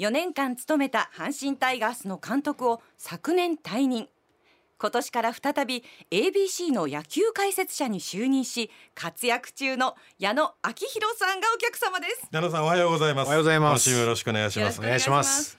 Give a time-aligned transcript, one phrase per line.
[0.00, 4.08] 4年間務めた阪神タイガースの監督を昨年退任。
[4.78, 12.26] 今年から再び ABC の野球解説者に就任し活躍中の矢野明宏さんがお客様です。
[12.32, 13.26] 矢野さんおはようございます。
[13.26, 13.90] おはようございます。
[13.90, 14.60] よろしくお願いします。
[14.60, 15.58] よろしくお願いします。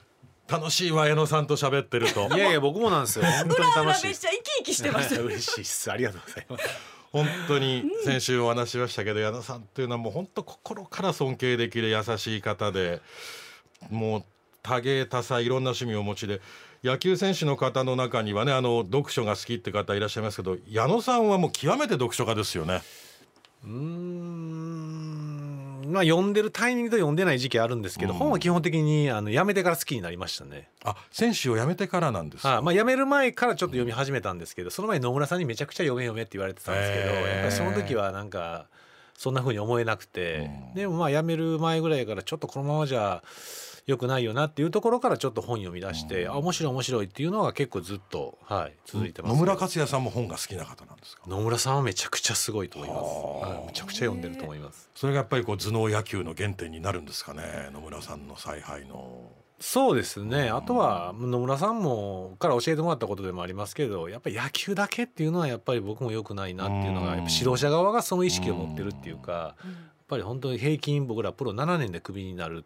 [0.49, 2.27] 楽しいわ矢野さんと喋ってると。
[2.35, 3.25] いやいや僕もなんですよ。
[3.45, 5.21] 本当に裏楽しいめっちゃ生き生きしてます。
[5.21, 5.91] 嬉しいです。
[5.91, 6.69] ありがとうございます。
[7.11, 13.01] 本当に先週お話ししましたけど、矢野さんというのはもう本当心から尊敬できる優しい方で
[13.89, 14.23] もう
[14.63, 16.41] 多芸多彩いろんな趣味をお持ちで
[16.83, 22.81] 野球選手の方の中にはねあの読書が好きって方いらっしゃいますけど矢野さんはもう極めて読書家ですよね。
[23.63, 24.81] うーん。
[25.91, 28.19] まあ読んでるタイミングと読んでない時期あるんですけど、うん。
[28.19, 30.69] 本は基本的にあのやめてから好きになりましたね。
[30.83, 32.57] あ選手を辞めてからなんですか？
[32.57, 38.67] あまあやめる前からちょっと読み始めたんですけどその前に野村さんにめちゃくちゃ読め読めって言われてたんですけど、やっぱりその時はなんか
[39.17, 40.73] そんな風に思えなくて、うん。
[40.73, 43.21] でもまあやめる前ぐらいからちょっとこのままじゃ
[43.87, 51.23] 良くないよなっていうところからちょっと本読み出して、あ面白い面白いっていうのが結構ずっと、はい、続いてます、野村克也さんも本が好きな方なんですか？
[51.27, 52.95] 野村さんはめちゃくちゃすごいと思いま
[53.47, 54.89] す、はい、めちゃくちゃ読んでると思います。
[54.95, 57.69] それがやっぱりこう頭脳野球の原点になるんですかね？
[57.73, 59.31] 野村さんの采配の。
[59.59, 60.49] そうですね。
[60.49, 67.17] あとは野村さんもから教えてもらったことでもありますけどやっぱり野球だけっていうのはやっぱり僕も良くないなっていうのがうん。
[67.17, 69.75] やっぱ指導者側がその意識を持ってるっていうかやっ
[70.07, 72.65] ぱり本当に平均僕らプロ7年でクビになるん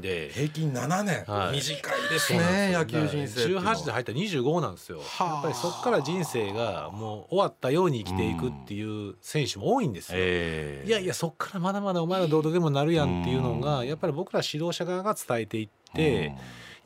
[0.00, 0.30] で。
[0.32, 1.56] 平均7年、はい。
[1.56, 2.72] 短いですね。
[2.72, 3.74] 野球人生っていうのは。
[3.74, 5.00] 18で入ったら25なんですよ。
[5.00, 5.26] はあ。
[5.34, 10.18] やっぱりそこから人生がもう終わったように生きていくっていう選手も多いんですよ。
[10.18, 10.88] ええ。
[10.88, 16.34] いやいやそっからまだまだお前らどうとでもなるやんっていうのがやっぱり僕ら指導者側が伝えていって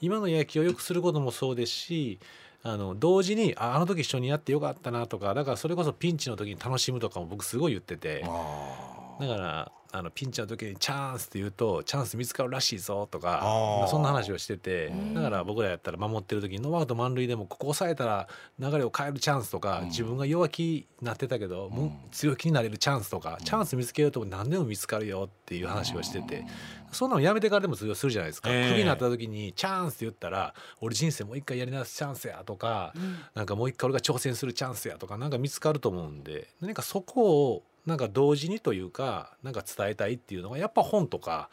[0.01, 2.19] 今の野球を良くすることもそうですし
[2.63, 8.25] あの同時にああの時一緒にやってよかったなとかだからそれこそピンチの時に楽しむとかも僕すごい言ってて。
[8.27, 8.93] あ。
[9.21, 15.15] だからあのピンチの時にチャンスって言うとチャンス見つかるらしいぞとかそんな話をしててうん。
[15.15, 18.27] だから僕らやったら守ってる時にノーアウト満塁でもここ抑えたら
[18.59, 19.89] 流れを変えるチャンスとかうん。
[19.89, 26.45] 自分が弱気になってたけどもううん強気になれるチャンスとかチャンス見つけると何でも見つかるよっていう話をしてて
[26.91, 28.51] そんなのやめてからでも通用するじゃないですか。
[28.51, 28.69] ええ。
[28.71, 32.95] クビになった時にチャンスって言ったら俺人生もう一回やり直すチャンスやとか
[33.35, 41.51] なんかもう一回俺が挑戦するチャンスやとかなんか見つかると思うんで何かそこをなんか同時にというかなんか伝えたいっていうのがやっぱ本とか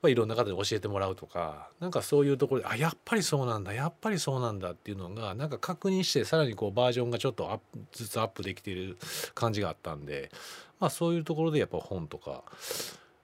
[0.00, 8.96] まあいろんな方に教えてもらうとかなんかそういうところであやっぱりそうなんだやっぱりそうなんだっていうのがなんか確認してさらにこうバージョンがちょっとアップずつアップできている
[9.34, 10.30] 感じがあったんで
[10.80, 12.42] まあそういうところでやっぱ本とか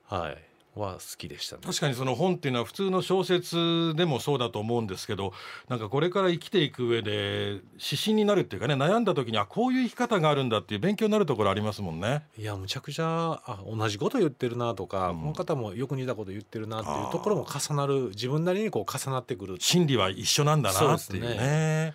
[0.05, 0.52] はい。
[0.75, 1.63] は好きでしたね。
[1.65, 5.33] 確かにその本っていうのは普通の小説でもそうだと思うんですけど
[5.69, 12.25] なんかこれから生きていく上で指針になるっていうかね悩んだ時にあこういう生き方があるんだっていう勉強になるところありますもんね。
[12.39, 21.95] いやむちゃくちゃあ同じこと言ってるなとか、うんこの方もよく似たこと言ってるなっていうところも重なる自分なりにこう重なってくる心理は一緒なんだなっていうね。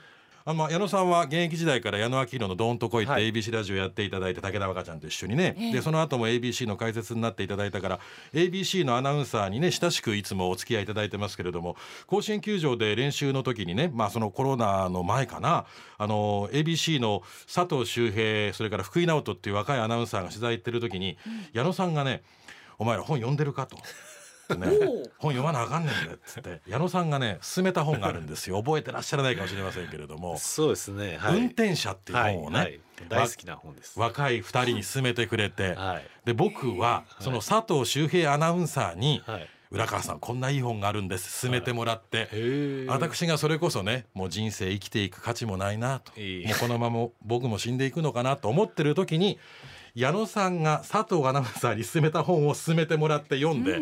[0.49, 7.99] あまあ、矢野さんは現役時代から矢野明宏の「どんとこい」ってはい ABC ラジオやっていただいて武田若ちゃんと一緒にね、ええでその後も ABC の解説になっていただいたから
[8.33, 11.75] ABC のアナウンサーにね親しくいつもお付き合いいただいてますけれども
[12.05, 15.65] 甲子園球場で練習の時にね、まあ、そのコロナの前かな
[15.97, 21.17] あの ABC の佐藤修平それから福井直人っていう若いアナウンサーが取材行ってる時に、
[21.51, 22.23] 矢野さんがね
[22.79, 23.77] 「お前ら本読んでるか?」と。
[24.55, 24.67] ね、
[25.17, 28.61] 本読まなあかんねんでっつって矢野さんがね勧めた本があるんですよ。
[28.61, 30.37] 覚えてらっしゃらないかもしれませんけれども。
[30.37, 32.79] そうですね、はい、運転者っていう本をね、はいはい。
[33.09, 33.99] 大好きな本です。
[33.99, 36.03] 若い二人に勧めてくれて、はい。
[36.25, 46.19] で僕はその佐藤修平アナウンサーにはい「浦川さんこんないい本があるんです」勧めてもらって、へえ私がそれこそねもう人生生きていく価値もないなと。
[46.19, 46.47] いい。
[46.47, 49.37] もうこのまま僕も死んでいくのかなと思ってる時に
[49.93, 53.79] 矢野さんが佐藤アナウンサーに勧めた本を勧めてもらって読んで、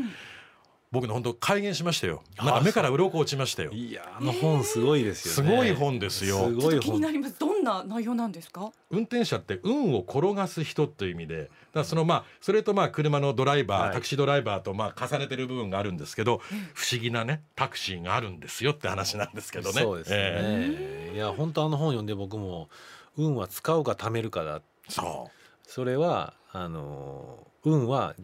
[0.92, 5.56] 僕の本当改元しましたよなんか目から鱗落ちましたよいやあの本すごいですすよね。
[5.58, 6.80] ごい本ですよすごい本。
[6.82, 8.72] 気になりますどんな内容なんですか？
[8.92, 16.40] 運転者って運を転がす人という意味でだそのまあそれとまあ車のドライバー、はいタクシードライバーとまあ重ねてる部分があるんですけど、
[16.74, 19.82] 不思議なねタクシーがあるんですよって話なんですけどね。
[19.82, 20.18] そうですね。
[20.20, 22.70] えいや本当あの本読んで僕も
[23.18, 24.62] 運は使うか貯めるかだ。
[24.88, 25.30] えそ
[25.68, 28.16] それはあの運は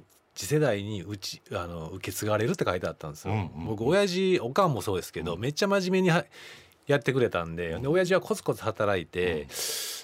[0.42, 3.34] 次世代にうちあの受け継がれるって書いてあったんですよ。
[3.36, 3.66] うんうんうん。
[3.68, 6.26] 僕親父おかんもそうですけど、めっちゃ真面目には
[6.88, 9.48] やってくれたんでで親父はコツコツ働いて、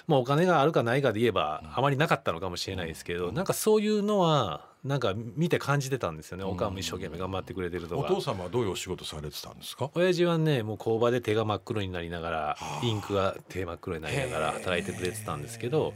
[0.06, 8.12] まあ、お金があるかないかで言えばあまりなかったのかもしれないですけど、なんかそういうのはなんか見て感じてたんですよね、おかんも一生懸命頑張ってくれてるうとか。
[8.12, 9.90] お父様はどういうお仕事されてたんですか？
[9.94, 15.94] 親父はねもう工場で手が真っ黒になりながらあインクが手真っ黒になりながら働いてくれてたんですけど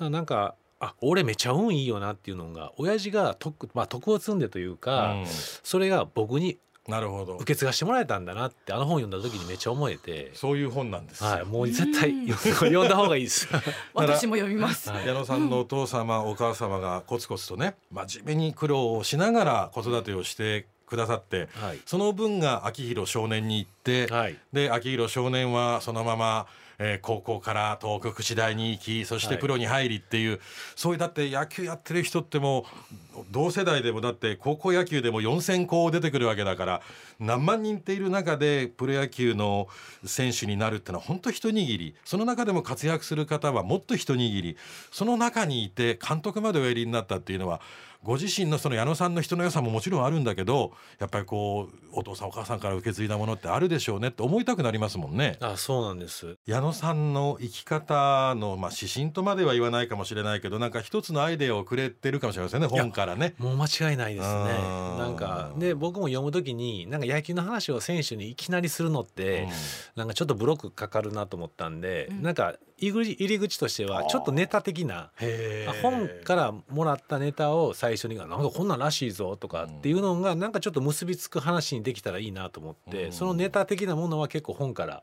[0.00, 5.26] なんかあ俺めちゃ運いいよなっていうのが親父が徳,、まあ、徳を積んでというか、うん。
[5.26, 7.36] それが僕になるほど。
[7.36, 11.22] 受け継がしてもらえたんだなってあの本読んだ時にめっちゃ思えて、そういう本なんです。
[11.22, 13.48] よ、はい、もう絶対読んだ方がいいです。
[13.94, 14.90] 私も読みます。
[14.90, 21.78] はい矢野さんのお父様、お母様がコツコツとね真面目に苦労をしながら子育てをしてくださってはい。
[21.86, 24.36] その分が秋広少年に行って、はい。
[24.52, 26.46] で秋広少年はそのまま、
[26.78, 29.38] えー高校から東北福祉大に行きそしてはい。
[29.38, 30.40] プロに入りっていう、
[30.76, 32.64] そういうだって野球やってる人っても
[33.14, 36.82] う同世代でもだって高校野球でも4,000校出てくるわけだから
[37.18, 39.68] 何万人っている中でプロ野球の
[40.04, 41.94] 選手になるってのは本当一握り。
[42.04, 44.56] その中でも活躍する方はもっと一握り。
[44.90, 47.60] その中にいて監督までおやりになったっていうのは
[48.02, 55.36] ご自身のその矢野さんの人の良さももちろんあるんだけどやっぱりこうお父さんお母さんから受け継いだものってあるでしょうねって思いたくなりますもんね。
[55.40, 56.36] あそうなんです。
[56.46, 63.34] 矢野さんの生き方の、まあ、指針とまでは言わないかもしれないけどなんか一つのアイデアをくれてるかもしれませんね本からね。
[63.38, 64.32] もう間違いないですね。
[64.32, 64.98] うん。
[64.98, 69.48] なんかで僕も読む時になんか野球の話を選手にいきなりするのって、
[69.94, 72.22] なんかちょっとブロックかかるなと思ったんで、うん。
[72.22, 72.54] なんか
[72.88, 75.10] 入り口としてはちょっとネタ的な
[75.82, 83.12] 本からもらったネタを最初に「なんかこんなんらしいぞ」とかっていうのがなんかちょっと結びつく話にできたらいいなと思って、うん。
[83.12, 85.02] そのネタ的なものは結構本から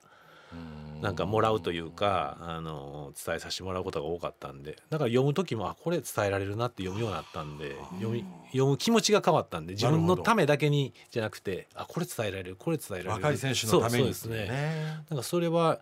[0.54, 0.88] うん。
[1.02, 13.10] なんかもらうというか、あの伝えさせてもらうことが多かったんでだから読む時もあこれ伝えられるなって読むようになったんで読み読む気持ちが変わったんで自分のためだけにじゃなくてあこれ伝えられるこれ伝えられる。
[13.12, 14.50] 若い選手のためにそうそうですね。
[14.50, 15.80] ねなんかそれは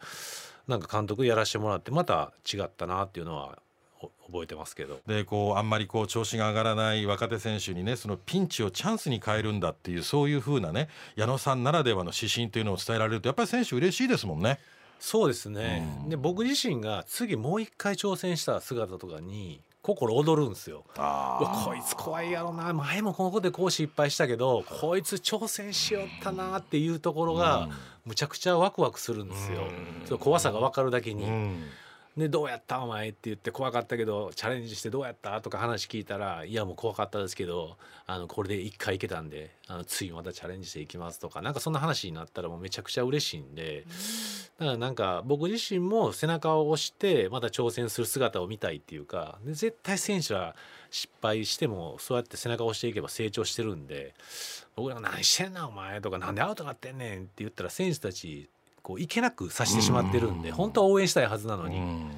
[0.68, 3.60] なんか監督やらせてもらってまた違ったなっていうのは
[4.02, 5.00] お覚えてますけど。
[5.08, 14.60] でこうあんまりこう調子が上がらない若手選手にねそのピンチをチャンスに変えるんだっていうそういう風なね矢野さんならではの指針というのを伝えられるとやっぱり選手嬉しいですもんね。
[15.00, 16.10] そうですね、うん。
[16.10, 20.84] で僕自身が次もう一回挑戦した姿とかに心躍るんですよ。
[20.96, 22.74] こいつ怖いやろな。
[22.74, 27.70] 前もこの子でこう失敗したけどこいつ挑戦しよったなっていうところが
[28.04, 29.62] むちゃくちゃワクワクするんですよ。
[29.62, 30.06] うん。
[30.08, 31.64] その怖さが分かるだけに、うん
[32.18, 35.42] でどうやったお前って言って怖かったけどチャレンジしてどうやった？
[35.42, 37.76] とか話聞いたらいやもう怖かったですけど
[38.08, 41.20] あのこれで一回いけたんであの次またチャレンジしていきます。
[41.20, 43.86] とかなんかそんな話になったらもうめちゃくちゃ嬉しいんで
[44.58, 50.56] だからなんか僕自身も背中を押してまた挑戦する姿を見たいっていうかで絶対選手は
[50.92, 54.14] 失敗してもそうやって背中を押していけば成長してるんで
[54.78, 58.50] 僕らが「何してんなお前」とか「なんでアウトなってんねん」って言ったら選手たち
[58.86, 61.78] こういけなくさせてしまってるんでうん本当は応援したいはずなのに。
[61.78, 62.12] うん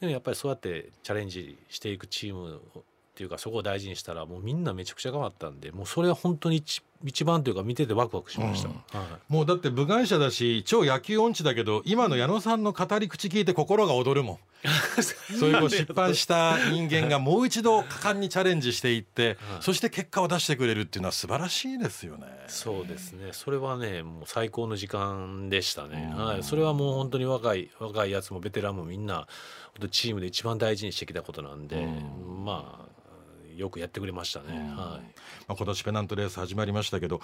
[0.00, 2.82] でもやっぱりそうやってチャレンジしていくチームっ
[3.14, 8.68] ていうかそこを大事にしたらもうみんなめちゃくちゃ変わったんでもうそれは本当に一一番というか見ててワクワクしました、
[8.98, 9.32] はい。
[9.32, 14.38] もうだって部外者だし超野球音痴だけど今の矢野さんの語り口聞いて心が躍るもん。
[15.38, 19.62] そういう失敗した人間がもう一度果敢にチャレンジしていって、 はい。
[19.62, 22.26] そして結果を出してくれるっていうのは素晴らしいですよね。
[22.46, 23.30] そうですね。
[23.32, 26.24] それはねもう最高の時間でしたね、うん。
[26.24, 29.26] はい、それはもう本当に若い若いやつもベテランもみんな
[29.90, 32.44] チームで一番大事にしてきたことなんで、うん。
[32.44, 32.91] まあ
[33.56, 34.56] よくやってくれましたね、うん。
[34.56, 34.76] はい。
[34.76, 37.20] まあ、今年ペナントレース始まりましたけど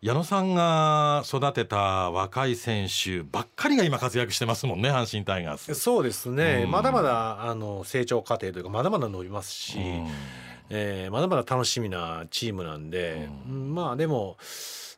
[0.00, 5.74] 矢野さんが育てた若い選手ばっかりが今活躍してますもんね阪神タイガース。
[5.74, 6.70] そうですね、うん。
[6.70, 9.78] まだまだあの成長過程というかまだまだ伸びますし、
[10.70, 14.36] えーまだまだ楽しみなチームなんで、ううんまあでも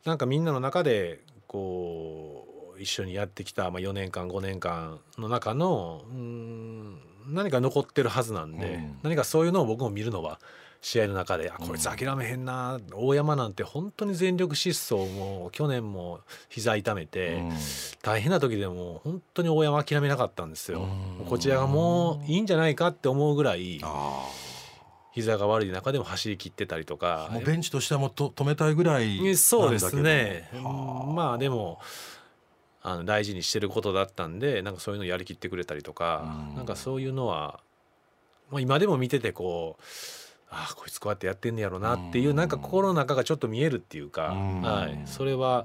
[0.05, 8.99] なんかみんなの中でこう一緒にやってきた、まあ、4年間5年間の中のうん何か残ってるはずなんで、うん。
[9.03, 10.41] 何かそういうのを僕も見るのは
[10.83, 17.53] 試合の中で「あこいつ諦めへんな、大山なんて本当に全力疾走も去年も膝痛めて、うん。
[18.03, 20.89] 大変な時でも本当に大山諦めなかったんですよ。
[21.21, 21.27] うん。
[21.27, 24.27] こちらがもういいんじゃないかって思うぐらいあ
[25.13, 27.27] 膝が悪い中でも走り切ってたりとか。
[27.31, 30.49] あもうベンチとしてはもうと止めたいぐらいそうですね。
[30.55, 31.13] はあ。
[31.13, 31.79] まあでも
[32.83, 36.57] あの大事にしてることだったんでなんかそういうのやりきってくれたりとかうん。
[36.57, 37.61] なんかそういうのは、
[38.51, 39.83] まあ、今でも見ててこう
[40.51, 44.63] ああこいつこうやってやってんねやろなっていううんなんか心の中がちょっと見えるっていうか、うん。
[44.63, 45.65] はい、それは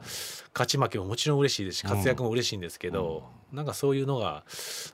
[0.54, 4.44] 勝ち負けももちろん嬉しいですし活躍も嬉しいんですけど、なんかそういうのが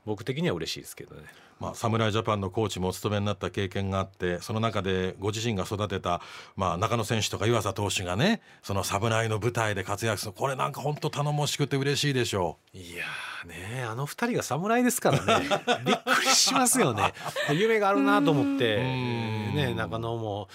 [0.06, 1.24] 僕的には嬉しいですけどね。
[1.60, 6.20] まあ、侍ジャパンのコーチもお務めになった経験があってその中でご自身が育てた、
[6.56, 13.08] まあ、中野選手とか湯浅投手がねその侍の舞台で活躍するこれなんか本当頼もしくて嬉しいでしょいやー
[13.46, 15.48] ねあの二人が侍ですからね。
[15.86, 17.14] びっくりしますよね。
[17.52, 19.56] 夢があるなと思ってうん。
[19.56, 20.48] ね中野も、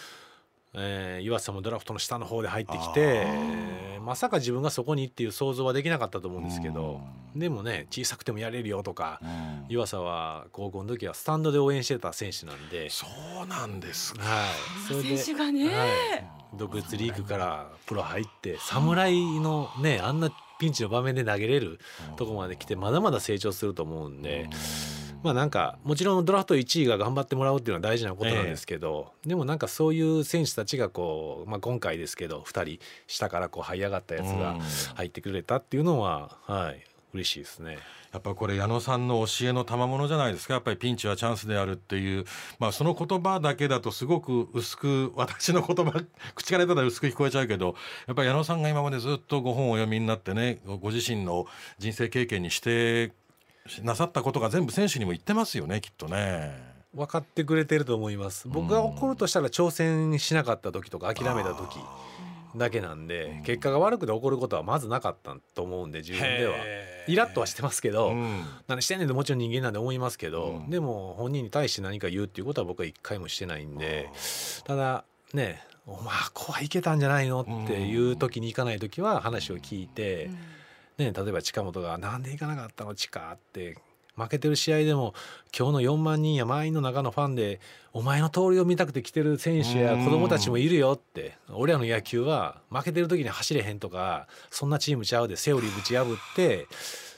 [0.74, 4.00] えー、岩瀬もドラフトの下の方で入ってきあてー。
[4.00, 7.00] まさか自分がそこにっていう想像はできなかったと思うんですけど
[7.34, 9.64] でもね小さくてもやれるよとかう、うん。
[9.68, 13.06] 岩佐は高校の時はスタンドで応援してた選手なんで、そ
[13.42, 14.22] うなんですか。
[14.22, 14.48] はい、
[14.86, 21.78] それで選手がね、はい、独立リーグからプロ入って侍のねあんなピンチの場面で投げれる
[22.16, 24.48] とこまで来てまだまだ成長すると思うんで。
[25.22, 34.56] まあなんかもちろんドラフト1位が頑張ってもらうっていうのは大事なことなんですけど、でもなんかそういう選手たちがこう、まあ、今回ですけど2人下からこう這い上がったやつが
[34.94, 36.86] 入ってくれたっていうのは、はい
[37.16, 37.78] 嬉しいですね。
[38.16, 40.54] やっぱこれ矢野さんの教えの賜物じゃないですか。
[40.54, 42.24] やっぱりピンチはチャンスであるっていう、
[42.58, 46.02] まあ、その言葉だけだとすごく薄く私の言葉
[46.34, 47.74] 口から言ったら薄く聞こえちゃうけど
[48.06, 51.46] やっぱり矢野さんが今までずっとご本をお読みになってねご自身の
[51.78, 53.12] 人生経験にして
[53.82, 56.74] なさったことが全部選手にも言ってますよねきっとね。
[56.94, 58.48] 分かってくれてると思います。
[58.48, 61.78] 僕が怒るとしたら挑戦しなかった時とか諦めた時
[62.56, 66.54] だけなんで結果が悪くて怒ることはまずなかったと思うんで自分では
[67.06, 74.10] イラッとはしてますけど、うん、何してんねんってもちろん人間なんで思いますけど、うん、でも本人に対して何か言うっていうことは僕は一回もしてないんで
[74.64, 80.30] ただねお前こうはいけたんじゃないのっていう時に行かない時は話を聞いて、
[80.98, 83.78] ね、例えば近本が「なんで行かなかったの近」って
[84.16, 85.14] 負けてる試合でも
[85.56, 87.60] 今日の4万人や満員の中のファンで
[87.92, 91.36] お前の通りを見たくて来てる選手や子供たちもいるよって。
[91.52, 96.66] 俺らの野球は負けてる時に走れへんとかそんなチームちゃうでセオリーぶち破って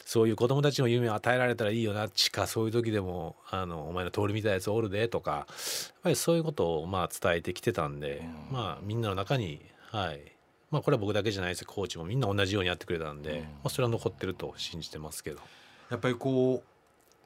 [0.04, 5.46] そういう子供たちの夢を与えられたらいいよなちかそういう時でもあのお前の通り見たやつおるでとかやっ
[6.02, 10.20] ぱりそういうことをまあ伝えてきてたんでまあみんなの中にはい。
[10.70, 11.64] まあこれは僕だけじゃないです。
[11.64, 15.40] コーチもみんな同じようにやってくれたんで、まあ、それは残ってると信じてますけど。
[15.90, 16.77] やっぱりこう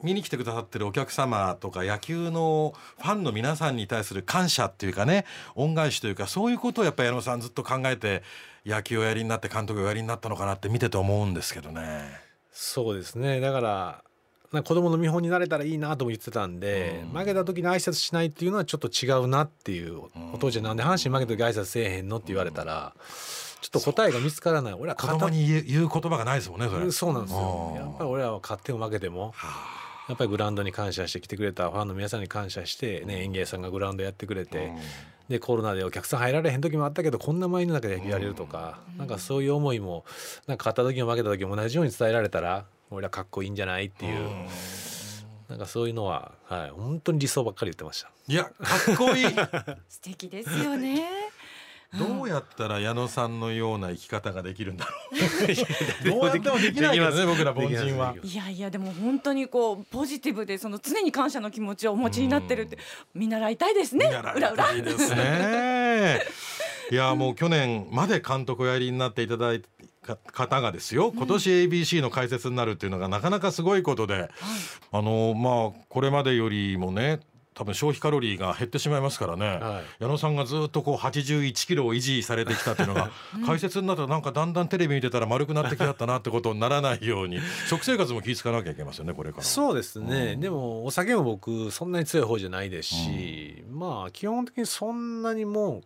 [0.03, 8.23] 見に来てくださってるお客様とか野球のファンの皆さんに対する感謝っていうかね恩返しというかそういうことをやっぱり矢野さんずっと考えて
[8.65, 12.09] 野球をやりになって監督をやりになったのかなって見てて思うんですけどね。
[12.53, 13.41] そうですね。
[13.41, 14.05] だから
[14.53, 22.95] な子供の見本になれたらいいなとも言ってたんで、うん、負けた時に挨拶しないっていうのはちょっと違うなっていう、うん、お父ちゃんなんで阪神負けた時挨拶せえへんのって言われたら、
[23.61, 24.75] ちょっと答えが見つからない。
[24.75, 26.91] 俺は子供に言う言う言葉がないですもんねそれ。
[26.91, 27.73] そうなんですよ。
[27.77, 29.82] やっぱり俺らは勝っても負けても、はあ
[30.13, 34.71] やっぱりグラウンドに感謝して来てくれたファンの皆さんに感謝して、ね、園芸さんがグラウンドやってくれて、
[35.31, 40.05] でコロナでお客さん入られへん時もあったけどこんな前の中で野球やれるとか、なんかそういう思いも
[40.47, 44.29] なんか勝った時も負けた時も同じように伝えられたら俺はかっこいいんじゃないっていう。
[45.49, 48.11] なんかそういうのは、はい、本当に理想ばっかり言ってました。
[48.27, 48.51] いや、か
[48.93, 49.27] っこいい。
[49.87, 51.22] 素敵ですよね。
[51.99, 54.93] どうやったら矢野さんのような生き方ができるんだろ
[56.09, 58.15] うどうやってもできないですね僕ら凡人は。
[58.23, 62.79] いやいやでも本当にこうポジティブでその常に感謝の気持ちをお持ちになってるって
[63.15, 64.07] 見習いたいですね。
[64.07, 66.21] 見習いたいですね。
[66.91, 69.69] いやもう去年まで監督をやりになっていただいて
[70.33, 71.13] 方がですよ。
[71.13, 74.31] 今年 ABC の解説になるっていうのがなかなかすごいことで、はい、
[74.91, 77.21] あのまあこれまでよりもね
[77.55, 83.11] 多分消費カロリーが減ってしまいますからね、はい、矢野さんがずっとこう81キロを維持されてきたっていうのが
[83.47, 95.83] 解説になったらなんかだんだんテレビ見てたら丸くなってきたったなってことにならないように 食生活も気ぃ付かなきゃいけませんねこれからそうですね、うん、でもお酒も僕そんなに強い方じゃないですし、うん、まあ基本的にそんなにもう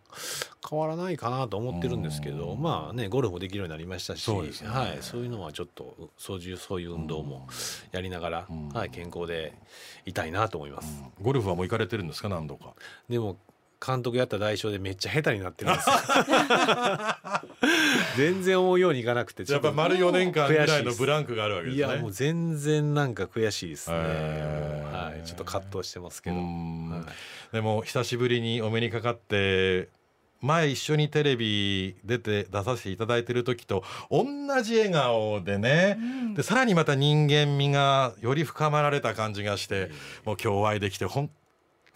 [0.69, 7.47] 変わらないかなと思ってるんですけど、うん、まあねゴルフもできるようになりましたしそう、ね,、はい、そういうのはちょっとそういうそういう運動も
[7.91, 9.53] やりながら、はい、健康で
[10.05, 11.03] いたいなと思います。
[11.21, 12.73] ゴルフはもう行かれてるんですか何度か。
[13.09, 13.37] でも
[13.85, 15.89] 監督やった代償でめっちゃ下手になってるんです。
[15.89, 15.95] よ
[18.17, 21.87] 全然思うようにいかなくてやっぱ丸4年間ぐらいのブランクがあるわけですね。
[21.87, 26.45] いやもう全然なんか悔しいですね、はい、ちょっと葛藤してますけど、はい、
[27.53, 29.89] でも久しぶりにお目にかかって
[30.41, 34.25] 前一緒にテレビ出て出させていただいてる時と同
[34.61, 39.89] じ笑顔でね、うん、でさらにまた人間味がより深まられた感じがして、
[40.25, 41.29] もう今日お会いできて本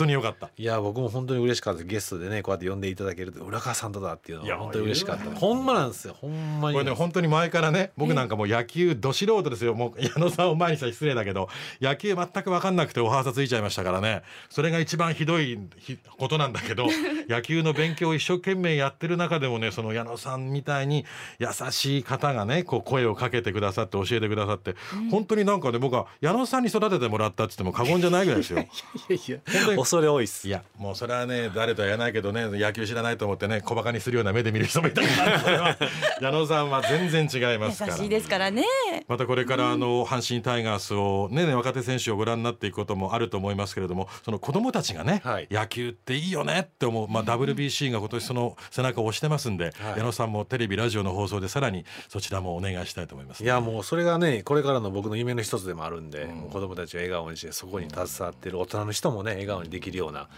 [0.01, 0.49] 当に良かった。
[0.57, 1.83] いや僕も本当に嬉しかった。
[1.83, 5.31] ゲストでねこうやって呼んでいただけると浦川さんとだっていうのは本当に嬉しかった。
[5.31, 6.15] ほんまなんですよ。
[6.19, 6.73] ほんまに。
[6.73, 9.73] これね本当に前からね僕なんかもう野球ど素人ですよ。
[9.73, 11.49] もう 矢野さんを前にしたら失礼だけど
[11.81, 14.23] 野球全く分かんなくておはさついちゃいましたからね。
[14.49, 15.59] それが一番ひどい
[16.17, 16.87] ことなんだけど
[17.29, 21.05] 野球の勉強を一生懸命やってる中でもねその矢野さんみたいに
[21.39, 28.59] 優しい方がねこう声をかけてくださって教えてくださって、うん、本当になんかね僕は矢野さんに育ててもらったって言っても過言じゃないぐらいですよ。
[29.09, 29.37] いやいや
[29.91, 30.47] 恐れ多いっす。
[30.47, 35.01] いやもうそれはね誰とは言わないけどね野球知らないと思ってね小バカにするような目で見る人もいた。
[35.03, 35.77] から
[36.21, 37.97] 矢野さんは全然違いますから。
[37.97, 38.63] 優しいですからね。
[39.09, 60.29] またこれからあの阪神タイガースをね若手選手をご覧になっていくこともあると思いますけれどもその子供たちがね、はい、野球っていいよねって思う、まあ、WBC が今年その背中を押してますんで、はい、矢野さんもテレビラジオの放送でさらにそちらもお願いしたいと思います、ね、いやもうそれがねこれからの僕の夢の一つでもあるんで、うん、子供たちを笑顔にしてそこに携わってる大人の人もね笑顔にでできるような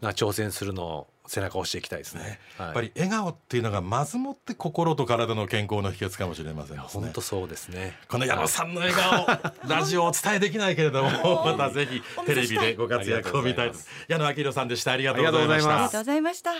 [0.00, 2.22] な挑戦するのを背中を押していきたいですね。
[2.22, 2.40] ね。
[2.56, 2.66] はい。
[2.66, 7.96] やっぱり笑顔っていうのがまずもって心と体の健康の秘訣かもしれませんですね本当そうですね。
[8.08, 9.26] この矢野さんの笑顔
[9.68, 11.10] ラジオお伝えできないけれども
[11.44, 13.78] またぜひテレビでご活躍を見たいと。
[14.08, 14.92] 矢野明宏さんでした。
[14.92, 15.74] ありがとうございました。
[15.74, 16.50] ありがとうございました